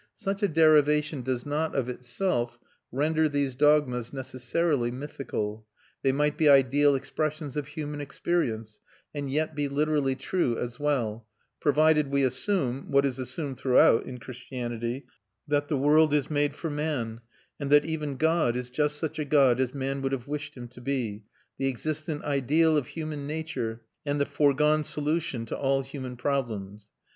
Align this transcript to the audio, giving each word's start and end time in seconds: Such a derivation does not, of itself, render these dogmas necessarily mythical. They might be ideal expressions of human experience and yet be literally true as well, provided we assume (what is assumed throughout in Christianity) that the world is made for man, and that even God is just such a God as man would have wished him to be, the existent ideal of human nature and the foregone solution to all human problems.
Such 0.15 0.41
a 0.41 0.47
derivation 0.47 1.21
does 1.21 1.45
not, 1.45 1.75
of 1.75 1.87
itself, 1.87 2.57
render 2.91 3.29
these 3.29 3.53
dogmas 3.53 4.11
necessarily 4.11 4.89
mythical. 4.89 5.67
They 6.01 6.11
might 6.11 6.39
be 6.39 6.49
ideal 6.49 6.95
expressions 6.95 7.55
of 7.55 7.67
human 7.67 8.01
experience 8.01 8.79
and 9.13 9.29
yet 9.31 9.53
be 9.53 9.67
literally 9.67 10.15
true 10.15 10.57
as 10.57 10.79
well, 10.79 11.27
provided 11.59 12.07
we 12.09 12.23
assume 12.23 12.89
(what 12.89 13.05
is 13.05 13.19
assumed 13.19 13.59
throughout 13.59 14.07
in 14.07 14.17
Christianity) 14.17 15.05
that 15.47 15.67
the 15.67 15.77
world 15.77 16.15
is 16.15 16.31
made 16.31 16.55
for 16.55 16.71
man, 16.71 17.21
and 17.59 17.69
that 17.69 17.85
even 17.85 18.17
God 18.17 18.55
is 18.57 18.71
just 18.71 18.95
such 18.95 19.19
a 19.19 19.23
God 19.23 19.59
as 19.59 19.71
man 19.75 20.01
would 20.01 20.13
have 20.13 20.27
wished 20.27 20.57
him 20.57 20.67
to 20.69 20.81
be, 20.81 21.25
the 21.59 21.67
existent 21.69 22.23
ideal 22.23 22.75
of 22.75 22.87
human 22.87 23.27
nature 23.27 23.83
and 24.03 24.19
the 24.19 24.25
foregone 24.25 24.83
solution 24.83 25.45
to 25.45 25.55
all 25.55 25.83
human 25.83 26.17
problems. 26.17 26.89